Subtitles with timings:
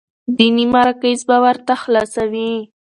[0.37, 2.53] ديني مراکز به ورته خلاصوي،